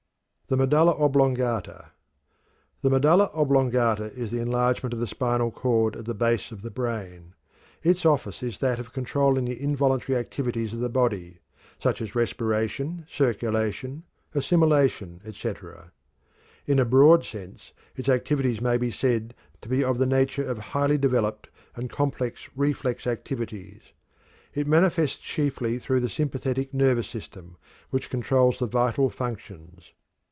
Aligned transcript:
The 0.53 0.57
Medulla 0.57 0.91
Oblongata. 1.01 1.91
The 2.81 2.89
medulla 2.89 3.29
oblongata 3.33 4.11
is 4.13 4.33
an 4.33 4.39
enlargement 4.39 4.91
of 4.93 4.99
the 4.99 5.07
spinal 5.07 5.49
cord 5.49 5.95
at 5.95 6.03
the 6.03 6.13
base 6.13 6.51
of 6.51 6.61
the 6.61 6.69
brain. 6.69 7.35
Its 7.83 8.05
office 8.05 8.43
is 8.43 8.59
that 8.59 8.77
of 8.77 8.91
controlling 8.91 9.45
the 9.45 9.57
involuntary 9.57 10.17
activities 10.17 10.73
of 10.73 10.81
the 10.81 10.89
body, 10.89 11.39
such 11.79 12.01
as 12.01 12.15
respiration, 12.15 13.05
circulation, 13.09 14.03
assimilation, 14.35 15.21
etc. 15.23 15.93
In 16.65 16.79
a 16.79 16.83
broad 16.85 17.23
sense, 17.23 17.71
its 17.95 18.09
activities 18.09 18.59
may 18.59 18.75
be 18.77 18.91
said 18.91 19.33
to 19.61 19.69
be 19.69 19.81
of 19.85 19.99
the 19.99 20.05
nature 20.05 20.43
of 20.45 20.57
highly 20.57 20.97
developed 20.97 21.47
and 21.77 21.89
complex 21.89 22.49
reflex 22.57 23.07
activities. 23.07 23.79
It 24.53 24.67
manifests 24.67 25.15
chiefly 25.15 25.79
through 25.79 26.01
the 26.01 26.09
sympathetic 26.09 26.73
nervous 26.73 27.07
system 27.07 27.55
which 27.89 28.09
controls 28.09 28.59
the 28.59 28.67
vital 28.67 29.09
functions. 29.09 29.93